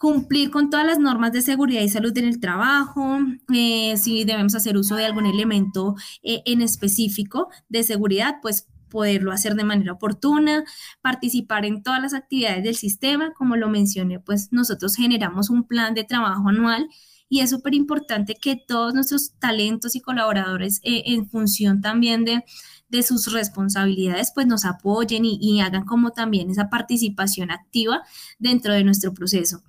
cumplir 0.06 0.52
con 0.52 0.70
todas 0.70 0.86
las 0.86 1.00
normas 1.00 1.32
de 1.32 1.42
seguridad 1.42 1.82
y 1.82 1.90
salud 1.90 2.16
en 2.16 2.26
el 2.26 2.40
trabajo, 2.40 3.18
eh, 3.52 3.98
si 3.98 4.24
debemos 4.24 4.54
hacer 4.54 4.78
uso 4.78 4.96
de 4.96 5.04
algún 5.04 5.26
elemento 5.26 5.96
eh, 6.22 6.44
en 6.46 6.62
específico 6.62 7.50
de 7.70 7.82
seguridad, 7.82 8.36
pues 8.40 8.68
poderlo 8.92 9.32
hacer 9.32 9.56
de 9.56 9.64
manera 9.64 9.94
oportuna, 9.94 10.64
participar 11.02 11.66
en 11.66 11.82
todas 11.82 12.00
las 12.04 12.14
actividades 12.14 12.64
del 12.64 12.76
sistema, 12.76 13.34
como 13.34 13.56
lo 13.56 13.68
mencioné, 13.68 14.20
pues 14.20 14.50
nosotros 14.52 14.96
generamos 14.96 15.50
un 15.50 15.68
plan 15.68 15.96
de 15.96 16.04
trabajo 16.04 16.50
anual 16.50 16.88
y 17.28 17.40
es 17.40 17.50
súper 17.50 17.74
importante 17.74 18.36
que 18.36 18.56
todos 18.56 18.94
nuestros 18.94 19.34
talentos 19.40 19.96
y 19.96 20.02
colaboradores 20.02 20.82
eh, 20.84 21.02
en 21.08 21.28
función 21.28 21.82
también 21.82 22.26
de, 22.26 22.44
de, 22.90 23.02
sus 23.02 23.34
responsabilidades 23.34 24.32
pues 24.36 24.46
nos 24.46 24.66
apoyen 24.66 25.26
y, 25.26 25.40
y 25.42 25.62
hagan 25.62 25.84
como 25.84 26.12
también 26.12 26.52
esa 26.52 26.70
participación 26.70 27.50
activa 27.50 28.04
dentro 28.38 28.72
de 28.72 28.84
nuestro 28.84 29.16
proceso. 29.16 29.64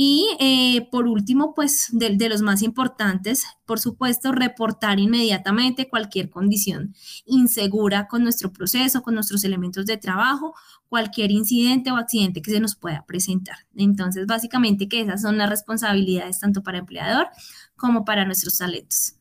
Y 0.00 0.36
eh, 0.38 0.88
por 0.92 1.08
último, 1.08 1.54
pues 1.56 1.88
de, 1.90 2.28
los 2.28 2.40
más 2.40 2.62
importantes, 2.62 3.44
por 3.66 3.80
supuesto, 3.80 4.30
reportar 4.30 5.00
inmediatamente 5.00 5.88
cualquier 5.88 6.30
condición 6.30 6.94
insegura 7.26 8.06
con 8.06 8.22
nuestro 8.22 8.52
proceso, 8.52 9.02
con 9.02 9.16
nuestros 9.16 9.42
elementos 9.42 9.86
de 9.86 9.96
trabajo, 9.96 10.54
cualquier 10.88 11.32
incidente 11.32 11.90
o 11.90 11.96
accidente 11.96 12.42
que 12.42 12.52
se 12.52 12.60
nos 12.60 12.76
pueda 12.76 13.04
presentar. 13.06 13.56
Entonces, 13.74 14.28
básicamente 14.28 14.88
que 14.88 15.00
esas 15.00 15.20
son 15.20 15.36
las 15.36 15.50
responsabilidades 15.50 16.38
tanto 16.38 16.62
para 16.62 16.78
empleador 16.78 17.26
como 17.74 18.04
para 18.04 18.24
nuestros 18.24 18.56
talentos. 18.56 19.16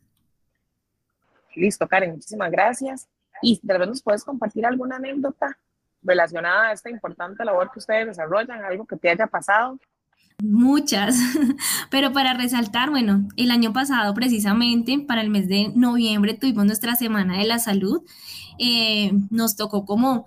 Listo, 1.55 1.87
Karen, 1.87 2.11
muchísimas 2.11 2.51
gracias. 2.51 3.07
Y 3.41 3.57
tal 3.65 3.79
vez 3.79 3.87
nos 3.87 4.03
puedes 4.03 4.23
compartir 4.23 4.63
alguna 4.63 4.97
anécdota 4.97 5.57
relacionada 6.03 6.67
a 6.67 6.73
esta 6.73 6.91
importante 6.91 7.43
labor 7.43 7.71
que 7.71 7.79
ustedes 7.79 8.05
desarrollan, 8.05 8.63
algo 8.63 8.85
que 8.85 8.95
te 8.95 9.09
haya 9.09 9.25
pasado 9.25 9.79
Muchas, 10.43 11.15
pero 11.89 12.13
para 12.13 12.35
resaltar, 12.35 12.91
bueno, 12.91 13.27
el 13.37 13.49
año 13.49 13.73
pasado 13.73 14.13
precisamente, 14.13 14.99
para 14.99 15.21
el 15.21 15.31
mes 15.31 15.47
de 15.47 15.71
noviembre, 15.75 16.35
tuvimos 16.35 16.65
nuestra 16.65 16.95
Semana 16.95 17.39
de 17.39 17.45
la 17.45 17.57
Salud. 17.57 18.03
Eh, 18.59 19.13
nos 19.29 19.55
tocó 19.55 19.85
como 19.85 20.25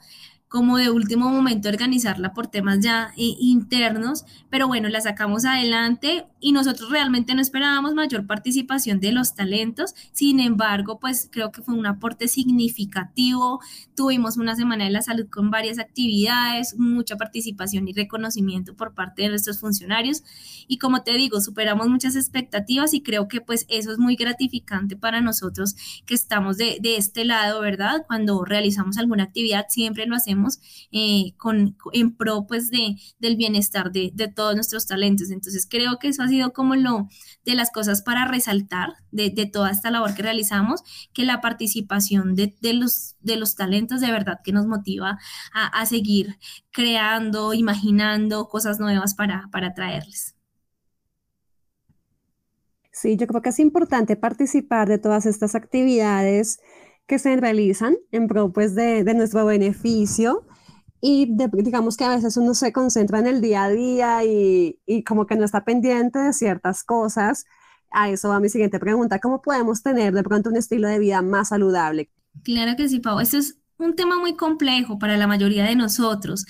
como 0.50 0.78
de 0.78 0.90
último 0.90 1.30
momento 1.30 1.68
organizarla 1.68 2.34
por 2.34 2.48
temas 2.48 2.80
ya 2.80 3.12
eh, 3.16 3.36
internos, 3.38 4.24
pero 4.50 4.66
bueno, 4.66 4.88
la 4.88 5.00
sacamos 5.00 5.44
adelante 5.44 6.26
y 6.40 6.52
nosotros 6.52 6.90
realmente 6.90 7.34
no 7.34 7.42
esperábamos 7.42 7.94
mayor 7.94 8.26
participación 8.26 9.00
de 9.00 9.12
los 9.12 9.34
talentos, 9.34 9.94
sin 10.12 10.40
embargo, 10.40 10.98
pues 10.98 11.28
creo 11.30 11.52
que 11.52 11.62
fue 11.62 11.74
un 11.74 11.86
aporte 11.86 12.28
significativo, 12.28 13.60
tuvimos 13.94 14.36
una 14.36 14.56
semana 14.56 14.84
de 14.84 14.90
la 14.90 15.02
salud 15.02 15.26
con 15.28 15.50
varias 15.50 15.78
actividades, 15.78 16.76
mucha 16.78 17.16
participación 17.16 17.88
y 17.88 17.92
reconocimiento 17.92 18.74
por 18.74 18.94
parte 18.94 19.22
de 19.22 19.28
nuestros 19.28 19.60
funcionarios 19.60 20.22
y 20.66 20.78
como 20.78 21.02
te 21.02 21.12
digo, 21.12 21.40
superamos 21.40 21.88
muchas 21.88 22.16
expectativas 22.16 22.94
y 22.94 23.02
creo 23.02 23.28
que 23.28 23.40
pues 23.40 23.66
eso 23.68 23.92
es 23.92 23.98
muy 23.98 24.16
gratificante 24.16 24.96
para 24.96 25.20
nosotros 25.20 25.74
que 26.06 26.14
estamos 26.14 26.56
de, 26.56 26.78
de 26.80 26.96
este 26.96 27.24
lado, 27.24 27.60
¿verdad? 27.60 28.04
Cuando 28.06 28.44
realizamos 28.44 28.98
alguna 28.98 29.24
actividad 29.24 29.66
siempre 29.68 30.06
lo 30.06 30.16
hacemos 30.16 30.60
eh, 30.92 31.32
con, 31.36 31.76
en 31.92 32.14
pro 32.14 32.46
pues 32.46 32.70
de, 32.70 32.96
del 33.18 33.36
bienestar 33.36 33.92
de, 33.92 34.10
de, 34.14 34.28
todos 34.28 34.54
nuestros 34.54 34.86
talentos. 34.86 35.30
Entonces 35.30 35.66
creo 35.68 35.98
que 35.98 36.08
eso 36.08 36.22
ha 36.22 36.28
sido 36.30 36.52
como 36.52 36.74
lo 36.76 37.08
de 37.44 37.54
las 37.54 37.70
cosas 37.70 38.02
para 38.02 38.24
resaltar 38.24 38.94
de, 39.10 39.30
de 39.30 39.46
toda 39.46 39.70
esta 39.70 39.90
labor 39.90 40.14
que 40.14 40.22
realizamos, 40.22 40.82
que 41.12 41.24
la 41.24 41.40
participación 41.40 42.34
de, 42.34 42.54
los, 42.72 43.16
de 43.20 43.36
los 43.36 43.54
talentos 43.56 44.00
de 44.00 44.10
verdad 44.10 44.40
que 44.42 44.52
nos 44.52 44.66
motiva 44.66 45.18
a, 45.52 45.66
a 45.66 45.86
seguir 45.86 46.38
creando, 46.70 47.52
imaginando 47.52 48.48
cosas 48.48 48.80
nuevas 48.80 49.14
para, 49.14 49.48
para 49.52 49.74
traerles. 49.74 50.36
Sí, 52.92 53.16
yo 53.16 53.26
creo 53.26 53.42
que 53.42 53.50
es 53.50 53.58
importante 53.60 54.16
participar 54.16 54.88
de 54.88 54.98
todas 54.98 55.24
estas 55.26 55.54
actividades 55.54 56.60
que 57.06 57.18
se 57.18 57.36
realizan 57.36 57.96
en 58.12 58.28
pro 58.28 58.52
pues, 58.52 58.74
de, 58.74 59.04
de 59.04 59.14
nuestro 59.14 59.44
beneficio 59.46 60.46
y 61.00 61.34
digamos 61.52 61.96
que 61.96 62.04
a 62.04 62.14
veces 62.14 62.36
uno 62.36 62.54
se 62.54 62.72
concentra 62.72 63.18
en 63.18 63.26
el 63.26 63.40
día 63.40 63.64
a 63.64 63.70
día 63.70 64.24
y, 64.24 64.78
y, 64.86 65.02
como 65.02 65.26
que 65.26 65.36
no 65.36 65.44
está 65.44 65.64
pendiente 65.64 66.18
de 66.18 66.32
ciertas 66.32 66.84
cosas. 66.84 67.44
A 67.90 68.10
eso 68.10 68.28
va 68.28 68.40
mi 68.40 68.48
siguiente 68.48 68.78
pregunta, 68.78 69.18
¿cómo 69.18 69.42
podemos 69.42 69.82
tener 69.82 70.12
de 70.12 70.22
pronto 70.22 70.50
un 70.50 70.56
estilo 70.56 70.88
de 70.88 70.98
vida 70.98 71.22
más 71.22 71.48
saludable? 71.48 72.10
Claro 72.44 72.76
que 72.76 72.88
sí, 72.88 73.00
Pau. 73.00 73.18
Esto 73.20 73.38
es 73.38 73.58
un 73.78 73.96
tema 73.96 74.18
muy 74.18 74.36
complejo 74.36 74.98
para 74.98 75.16
la 75.16 75.26
mayoría 75.26 75.64
de 75.64 75.74
nosotros 75.74 76.44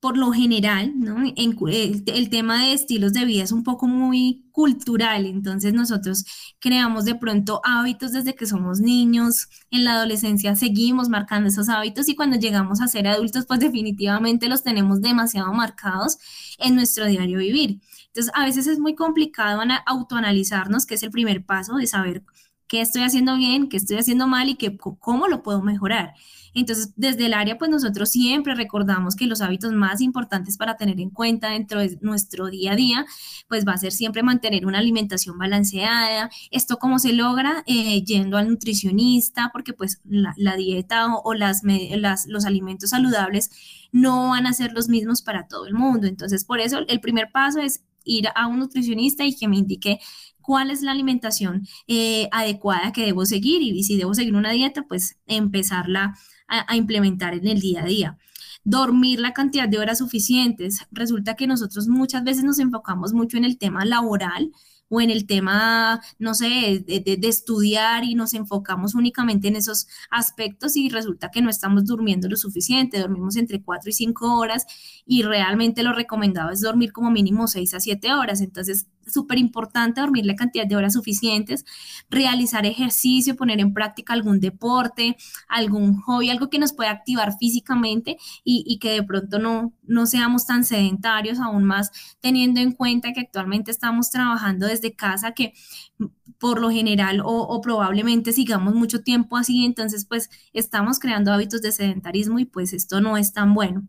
por 0.00 0.16
lo 0.16 0.32
general, 0.32 0.98
¿no? 0.98 1.22
El, 1.36 2.02
el, 2.06 2.30
tema 2.30 2.64
de 2.64 2.72
estilos 2.72 3.12
de 3.12 3.26
vida 3.26 3.44
es 3.44 3.52
un 3.52 3.64
poco 3.64 3.86
muy 3.86 4.46
cultural, 4.50 5.26
entonces 5.26 5.74
nosotros 5.74 6.24
creamos 6.58 7.04
de 7.04 7.14
pronto 7.14 7.60
hábitos 7.64 8.12
desde 8.12 8.34
que 8.34 8.46
somos 8.46 8.80
niños, 8.80 9.48
en 9.70 9.84
la 9.84 9.92
adolescencia 9.92 10.56
seguimos 10.56 11.10
marcando 11.10 11.50
esos 11.50 11.68
hábitos 11.68 12.08
y 12.08 12.16
cuando 12.16 12.38
llegamos 12.38 12.80
a 12.80 12.88
ser 12.88 13.06
adultos, 13.08 13.44
pues 13.46 13.60
definitivamente 13.60 14.48
los 14.48 14.62
tenemos 14.62 15.02
demasiado 15.02 15.52
marcados 15.52 16.16
en 16.58 16.74
nuestro 16.76 17.04
diario 17.06 17.38
vivir. 17.38 17.80
Entonces, 18.06 18.32
a 18.34 18.44
veces 18.44 18.66
es 18.66 18.78
muy 18.78 18.94
complicado 18.94 19.60
autoanalizarnos, 19.86 20.86
que 20.86 20.94
es 20.94 21.02
el 21.02 21.10
primer 21.10 21.44
paso 21.44 21.76
de 21.76 21.86
saber 21.86 22.24
qué 22.70 22.80
estoy 22.80 23.02
haciendo 23.02 23.36
bien, 23.36 23.68
qué 23.68 23.76
estoy 23.76 23.98
haciendo 23.98 24.28
mal 24.28 24.48
y 24.48 24.54
que, 24.54 24.76
cómo 24.76 25.26
lo 25.26 25.42
puedo 25.42 25.60
mejorar. 25.60 26.14
Entonces, 26.54 26.92
desde 26.94 27.26
el 27.26 27.34
área, 27.34 27.58
pues 27.58 27.68
nosotros 27.68 28.10
siempre 28.10 28.54
recordamos 28.54 29.16
que 29.16 29.26
los 29.26 29.40
hábitos 29.40 29.72
más 29.72 30.00
importantes 30.00 30.56
para 30.56 30.76
tener 30.76 31.00
en 31.00 31.10
cuenta 31.10 31.50
dentro 31.50 31.80
de 31.80 31.98
nuestro 32.00 32.46
día 32.46 32.72
a 32.72 32.76
día, 32.76 33.06
pues 33.48 33.66
va 33.66 33.72
a 33.72 33.78
ser 33.78 33.90
siempre 33.90 34.22
mantener 34.22 34.66
una 34.66 34.78
alimentación 34.78 35.36
balanceada. 35.36 36.30
Esto 36.52 36.78
cómo 36.78 37.00
se 37.00 37.12
logra 37.12 37.64
eh, 37.66 38.04
yendo 38.04 38.36
al 38.36 38.48
nutricionista, 38.48 39.50
porque 39.52 39.72
pues 39.72 40.00
la, 40.04 40.56
dieta 40.56 41.16
o, 41.16 41.34
las, 41.34 41.62
los 42.28 42.44
alimentos 42.44 42.90
saludables 42.90 43.50
no 43.90 44.28
van 44.28 44.46
a 44.46 44.52
ser 44.52 44.72
los 44.72 44.88
mismos 44.88 45.22
para 45.22 45.48
todo 45.48 45.66
el 45.66 45.74
mundo. 45.74 46.06
Entonces, 46.06 46.44
por 46.44 46.60
eso 46.60 46.78
el 46.86 47.00
primer 47.00 47.32
paso 47.32 47.58
es 47.58 47.82
ir 48.04 48.28
a 48.34 48.46
un 48.46 48.58
nutricionista 48.58 49.24
y 49.24 49.36
que 49.36 49.48
me 49.48 49.56
indique 49.56 50.00
cuál 50.40 50.70
es 50.70 50.82
la 50.82 50.92
alimentación 50.92 51.66
eh, 51.86 52.28
adecuada 52.32 52.92
que 52.92 53.04
debo 53.04 53.24
seguir 53.26 53.62
y 53.62 53.82
si 53.84 53.96
debo 53.96 54.14
seguir 54.14 54.34
una 54.34 54.52
dieta, 54.52 54.84
pues 54.88 55.16
empezarla 55.26 56.16
a, 56.48 56.76
implementar 56.76 57.34
en 57.34 57.46
el 57.46 57.60
día 57.60 57.82
a 57.82 57.86
día 57.86 58.18
dormir 58.64 59.20
la 59.20 59.32
cantidad 59.32 59.68
de 59.68 59.78
horas 59.78 59.98
suficientes. 59.98 60.86
Resulta 60.90 61.34
que 61.34 61.46
nosotros 61.46 61.88
muchas 61.88 62.24
veces 62.24 62.44
nos 62.44 62.58
enfocamos 62.58 63.12
mucho 63.12 63.36
en 63.36 63.44
el 63.44 63.58
tema 63.58 63.84
laboral 63.84 64.50
o 64.90 65.00
en 65.00 65.08
el 65.08 65.24
tema, 65.26 66.02
no 66.18 66.34
sé, 66.34 66.84
de, 66.84 67.00
de, 67.00 67.28
estudiar 67.28 68.04
y 68.04 68.16
nos 68.16 68.34
enfocamos 68.34 68.94
únicamente 68.94 69.48
en 69.48 69.56
esos 69.56 69.86
aspectos 70.10 70.76
y 70.76 70.88
resulta 70.88 71.30
que 71.30 71.40
no 71.40 71.48
estamos 71.48 71.86
durmiendo 71.86 72.28
lo 72.28 72.36
suficiente, 72.36 72.98
dormimos 72.98 73.36
entre 73.36 73.62
4 73.62 73.88
y 73.88 73.92
5 73.92 74.36
horas 74.36 74.66
y 75.06 75.22
realmente 75.22 75.84
lo 75.84 75.92
recomendado 75.92 76.50
es 76.50 76.60
dormir 76.60 76.92
como 76.92 77.10
mínimo 77.10 77.46
6 77.46 77.74
a 77.74 77.80
7 77.80 78.12
horas. 78.12 78.40
Entonces, 78.40 78.86
súper 79.12 79.38
importante 79.38 80.00
dormir 80.00 80.26
la 80.26 80.34
cantidad 80.34 80.66
de 80.66 80.76
horas 80.76 80.94
suficientes, 80.94 81.64
realizar 82.10 82.66
ejercicio, 82.66 83.36
poner 83.36 83.60
en 83.60 83.72
práctica 83.72 84.12
algún 84.12 84.40
deporte, 84.40 85.16
algún 85.48 86.00
hobby, 86.00 86.30
algo 86.30 86.50
que 86.50 86.58
nos 86.58 86.72
pueda 86.72 86.90
activar 86.90 87.36
físicamente 87.38 88.16
y, 88.44 88.78
que 88.80 88.92
de 88.92 89.02
pronto 89.02 89.38
no, 89.38 89.72
no 89.82 90.06
seamos 90.06 90.46
tan 90.46 90.64
sedentarios, 90.64 91.38
aún 91.38 91.64
más 91.64 91.90
teniendo 92.20 92.60
en 92.60 92.72
cuenta 92.72 93.12
que 93.12 93.20
actualmente 93.20 93.70
estamos 93.70 94.10
trabajando 94.10 94.66
desde 94.66 94.94
casa, 94.94 95.32
que 95.32 95.52
por 96.38 96.60
lo 96.60 96.70
general 96.70 97.20
o, 97.20 97.26
o, 97.26 97.60
probablemente 97.60 98.32
sigamos 98.32 98.74
mucho 98.74 99.02
tiempo 99.02 99.36
así, 99.36 99.64
entonces 99.64 100.06
pues 100.06 100.30
estamos 100.52 100.98
creando 100.98 101.32
hábitos 101.32 101.60
de 101.62 101.72
sedentarismo 101.72 102.38
y 102.38 102.46
pues 102.46 102.72
esto 102.72 103.00
no 103.00 103.16
es 103.16 103.32
tan 103.32 103.54
bueno. 103.54 103.88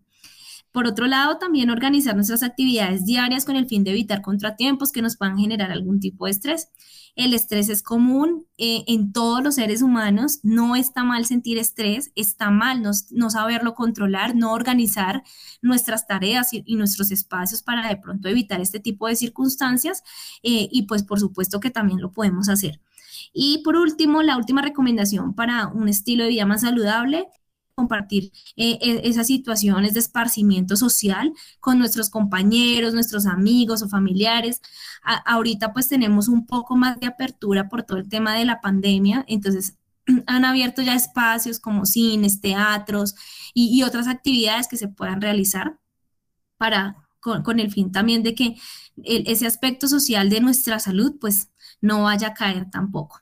Por 0.72 0.88
otro 0.88 1.08
lado, 1.08 1.38
también 1.38 1.70
organizar 1.70 2.16
nuestras 2.16 2.44
actividades 2.44 3.06
diarias 3.06 3.44
con 3.44 3.58
el 3.58 3.68
fin 3.68 3.84
de 3.84 3.92
evitar 3.92 4.22
contratiempos 4.22 4.92
que 4.92 5.02
nos 5.02 5.18
puedan 5.18 5.38
generar 5.38 5.70
algún 5.72 6.00
tipo 6.00 6.26
de 6.26 6.32
estrés. 6.32 6.70
El 7.16 7.34
estrés 7.34 7.68
es 7.68 7.84
común 7.84 8.46
eh, 8.58 8.86
en 8.88 9.12
todos 9.12 9.44
los 9.44 9.56
seres 9.56 9.82
humanos. 9.82 10.40
No 10.44 10.78
está 10.78 11.04
mal 11.04 11.26
sentir 11.26 11.58
estrés, 11.58 12.12
está 12.16 12.52
mal 12.52 12.82
no, 12.82 13.30
saberlo 13.30 13.74
controlar, 13.74 14.34
no 14.34 14.54
organizar 14.54 15.24
nuestras 15.62 16.08
tareas 16.08 16.54
y, 16.54 16.64
nuestros 16.76 17.12
espacios 17.12 17.64
para 17.64 17.88
de 17.90 17.98
pronto 17.98 18.30
evitar 18.30 18.62
este 18.62 18.80
tipo 18.80 19.08
de 19.08 19.18
circunstancias. 19.18 20.04
Eh, 20.42 20.70
y 20.72 20.84
pues 20.84 21.04
por 21.04 21.20
supuesto 21.20 21.60
que 21.60 21.70
también 21.70 22.00
lo 22.00 22.14
podemos 22.14 22.48
hacer. 22.48 22.80
Y 23.34 23.62
por 23.64 23.76
último, 23.76 24.24
la 24.24 24.38
última 24.38 24.62
recomendación 24.62 25.36
para 25.36 25.68
un 25.68 25.90
estilo 25.90 26.24
de 26.24 26.30
vida 26.30 26.46
más 26.46 26.62
saludable 26.62 27.28
compartir 27.82 28.32
eh, 28.56 28.78
e, 28.82 29.10
esas 29.10 29.28
situaciones 29.28 29.94
de 29.94 30.00
esparcimiento 30.02 30.76
social 30.76 31.34
con 31.60 31.80
nuestros 31.80 32.10
compañeros, 32.10 32.94
nuestros 32.94 33.26
amigos 33.26 33.82
o 33.82 33.90
familiares. 33.90 34.62
ahorita 35.26 35.74
pues 35.74 35.88
tenemos 35.88 36.28
un 36.28 36.46
poco 36.46 36.76
más 36.76 37.00
de 37.00 37.08
apertura 37.08 37.68
por 37.70 37.84
todo 37.84 37.98
el 37.98 38.08
tema 38.08 38.36
de 38.36 38.46
la 38.46 38.62
pandemia, 38.62 39.26
entonces 39.28 39.78
han 40.28 40.46
abierto 40.46 40.82
ya 40.84 40.96
espacios 40.96 41.60
como 41.60 41.86
cines, 41.86 42.40
teatros 42.42 43.16
y, 43.54 43.84
otras 43.84 44.08
actividades 44.08 44.68
que 44.68 44.78
se 44.78 44.88
puedan 44.88 45.22
realizar 45.22 45.80
para 46.58 46.96
con, 47.20 47.60
el 47.60 47.72
fin 47.72 47.92
también 47.92 48.24
de 48.24 48.34
que 48.36 48.56
ese 49.04 49.48
aspecto 49.48 49.88
social 49.88 50.30
de 50.30 50.42
nuestra 50.42 50.80
salud 50.80 51.18
pues 51.20 51.50
no 51.82 52.04
vaya 52.04 52.30
a 52.30 52.34
caer 52.34 52.70
tampoco. 52.72 53.22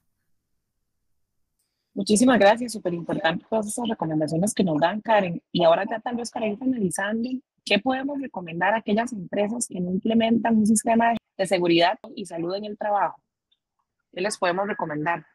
Muchísimas 2.00 2.40
gracias, 2.40 2.72
súper 2.72 2.94
importante 2.94 3.46
todas 3.50 3.68
esas 3.68 3.86
recomendaciones 3.90 4.54
que 4.54 4.64
nos 4.64 4.80
dan, 4.80 5.02
Karen. 5.02 5.42
Y 5.52 5.66
ahora 5.66 5.84
ya 5.84 6.00
tal 6.00 6.16
vez 6.16 6.32
para 6.32 6.48
ir 6.48 6.58
analizando, 6.62 7.30
¿qué 7.66 7.78
podemos 7.78 8.22
recomendar 8.22 8.74
a 8.74 8.78
aquellas 8.78 9.12
empresas 9.12 9.68
que 9.68 9.82
no 9.82 9.92
implementan 9.92 10.56
un 10.56 10.66
sistema 10.66 11.14
de 11.38 11.46
seguridad 11.46 12.00
y 12.16 12.26
salud 12.26 12.56
en 12.56 12.64
el 12.64 12.78
trabajo? 12.78 13.22
¿Qué 14.14 14.22
les 14.22 14.38
podemos 14.38 14.66
recomendar? 14.66 15.26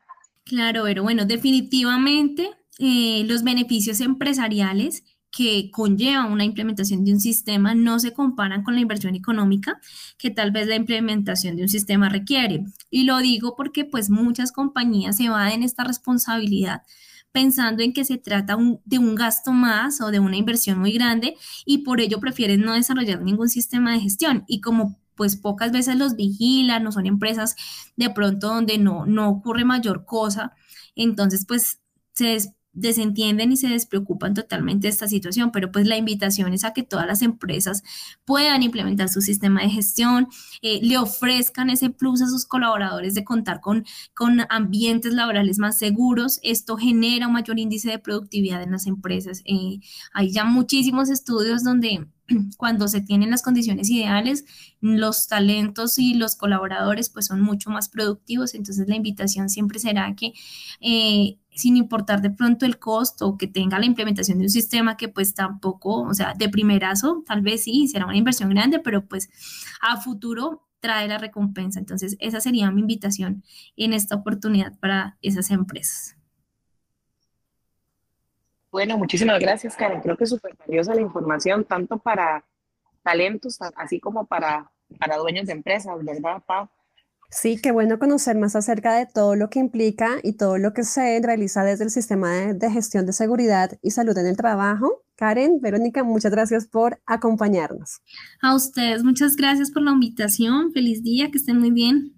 Claro, 0.46 0.84
pero 0.84 1.02
bueno, 1.02 1.26
definitivamente 1.26 2.48
eh, 2.78 3.24
los 3.26 3.42
beneficios 3.42 4.00
empresariales 4.00 5.04
que 5.34 5.70
conlleva 5.72 6.26
una 6.26 6.44
implementación 6.44 7.04
de 7.04 7.12
un 7.12 7.20
sistema 7.20 7.74
no 7.74 7.98
se 7.98 8.12
comparan 8.12 8.62
con 8.62 8.74
la 8.74 8.80
inversión 8.80 9.16
económica 9.16 9.80
que 10.16 10.30
tal 10.30 10.52
vez 10.52 10.68
la 10.68 10.76
implementación 10.76 11.56
de 11.56 11.62
un 11.62 11.68
sistema 11.68 12.08
requiere. 12.08 12.64
Y 12.88 13.04
lo 13.04 13.18
digo 13.18 13.56
porque 13.56 13.84
pues 13.84 14.10
muchas 14.10 14.52
compañías 14.52 15.16
se 15.16 15.24
evaden 15.24 15.62
esta 15.62 15.82
responsabilidad 15.82 16.82
pensando 17.32 17.82
en 17.82 17.92
que 17.92 18.04
se 18.04 18.16
trata 18.16 18.56
de 18.84 18.98
un 18.98 19.14
gasto 19.16 19.50
más 19.50 20.00
o 20.00 20.12
de 20.12 20.20
una 20.20 20.36
inversión 20.36 20.78
muy 20.78 20.92
grande 20.92 21.36
y 21.66 21.78
por 21.78 22.00
ello 22.00 22.20
prefieren 22.20 22.60
no 22.60 22.74
desarrollar 22.74 23.20
ningún 23.20 23.48
sistema 23.48 23.92
de 23.92 24.00
gestión. 24.00 24.44
Y 24.46 24.60
como 24.60 25.00
pues 25.16 25.36
pocas 25.36 25.72
veces 25.72 25.96
los 25.96 26.14
vigilan, 26.14 26.84
no 26.84 26.92
son 26.92 27.06
empresas 27.06 27.56
de 27.96 28.10
pronto 28.10 28.48
donde 28.48 28.78
no, 28.78 29.04
no 29.06 29.30
ocurre 29.30 29.64
mayor 29.64 30.04
cosa, 30.04 30.52
entonces 30.94 31.44
pues 31.44 31.80
se 32.12 32.38
desentienden 32.74 33.52
y 33.52 33.56
se 33.56 33.68
despreocupan 33.68 34.34
totalmente 34.34 34.86
de 34.86 34.90
esta 34.90 35.08
situación, 35.08 35.52
pero 35.52 35.72
pues 35.72 35.86
la 35.86 35.96
invitación 35.96 36.52
es 36.52 36.64
a 36.64 36.72
que 36.72 36.82
todas 36.82 37.06
las 37.06 37.22
empresas 37.22 37.82
puedan 38.24 38.62
implementar 38.62 39.08
su 39.08 39.20
sistema 39.20 39.62
de 39.62 39.70
gestión, 39.70 40.28
eh, 40.62 40.80
le 40.82 40.98
ofrezcan 40.98 41.70
ese 41.70 41.90
plus 41.90 42.20
a 42.22 42.28
sus 42.28 42.44
colaboradores 42.44 43.14
de 43.14 43.24
contar 43.24 43.60
con, 43.60 43.84
con 44.14 44.40
ambientes 44.50 45.14
laborales 45.14 45.58
más 45.58 45.78
seguros. 45.78 46.40
Esto 46.42 46.76
genera 46.76 47.26
un 47.26 47.32
mayor 47.32 47.58
índice 47.58 47.90
de 47.90 47.98
productividad 47.98 48.62
en 48.62 48.72
las 48.72 48.86
empresas. 48.86 49.42
Eh, 49.44 49.80
hay 50.12 50.32
ya 50.32 50.44
muchísimos 50.44 51.10
estudios 51.10 51.64
donde 51.64 52.06
cuando 52.56 52.88
se 52.88 53.00
tienen 53.00 53.30
las 53.30 53.42
condiciones 53.42 53.90
ideales, 53.90 54.44
los 54.80 55.26
talentos 55.26 55.98
y 55.98 56.14
los 56.14 56.36
colaboradores 56.36 57.10
pues 57.10 57.26
son 57.26 57.40
mucho 57.40 57.70
más 57.70 57.88
productivos. 57.88 58.54
Entonces 58.54 58.88
la 58.88 58.96
invitación 58.96 59.48
siempre 59.48 59.78
será 59.78 60.14
que 60.14 60.32
eh, 60.80 61.38
sin 61.50 61.76
importar 61.76 62.20
de 62.22 62.30
pronto 62.30 62.66
el 62.66 62.78
costo 62.78 63.36
que 63.38 63.46
tenga 63.46 63.78
la 63.78 63.86
implementación 63.86 64.38
de 64.38 64.44
un 64.44 64.50
sistema 64.50 64.96
que 64.96 65.08
pues 65.08 65.34
tampoco, 65.34 66.02
o 66.02 66.14
sea, 66.14 66.34
de 66.34 66.48
primerazo, 66.48 67.22
tal 67.26 67.42
vez 67.42 67.64
sí, 67.64 67.88
será 67.88 68.06
una 68.06 68.16
inversión 68.16 68.50
grande, 68.50 68.80
pero 68.80 69.06
pues 69.06 69.30
a 69.80 70.00
futuro 70.00 70.66
trae 70.80 71.08
la 71.08 71.18
recompensa. 71.18 71.78
Entonces 71.78 72.16
esa 72.20 72.40
sería 72.40 72.70
mi 72.70 72.80
invitación 72.80 73.44
en 73.76 73.92
esta 73.92 74.16
oportunidad 74.16 74.76
para 74.78 75.16
esas 75.22 75.50
empresas. 75.50 76.16
Bueno, 78.74 78.98
muchísimas 78.98 79.38
gracias, 79.38 79.76
Karen. 79.76 80.00
Creo 80.00 80.16
que 80.16 80.24
es 80.24 80.30
súper 80.30 80.56
valiosa 80.56 80.96
la 80.96 81.00
información, 81.00 81.64
tanto 81.64 81.96
para 81.96 82.44
talentos, 83.04 83.56
así 83.76 84.00
como 84.00 84.26
para, 84.26 84.68
para 84.98 85.16
dueños 85.16 85.46
de 85.46 85.52
empresas, 85.52 85.94
¿verdad, 86.04 86.42
Pau? 86.44 86.68
Sí, 87.30 87.60
qué 87.62 87.70
bueno 87.70 88.00
conocer 88.00 88.36
más 88.36 88.56
acerca 88.56 88.96
de 88.96 89.06
todo 89.06 89.36
lo 89.36 89.48
que 89.48 89.60
implica 89.60 90.16
y 90.24 90.32
todo 90.32 90.58
lo 90.58 90.72
que 90.72 90.82
se 90.82 91.20
realiza 91.22 91.62
desde 91.62 91.84
el 91.84 91.90
sistema 91.90 92.52
de, 92.52 92.68
gestión 92.68 93.06
de 93.06 93.12
seguridad 93.12 93.78
y 93.80 93.92
salud 93.92 94.18
en 94.18 94.26
el 94.26 94.36
trabajo. 94.36 95.04
Karen, 95.14 95.60
Verónica, 95.60 96.02
muchas 96.02 96.32
gracias 96.32 96.66
por 96.66 97.00
acompañarnos. 97.06 98.00
A 98.42 98.56
ustedes, 98.56 99.04
muchas 99.04 99.36
gracias 99.36 99.70
por 99.70 99.84
la 99.84 99.92
invitación. 99.92 100.72
Feliz 100.72 101.00
día, 101.04 101.30
que 101.30 101.38
estén 101.38 101.60
muy 101.60 101.70
bien. 101.70 102.12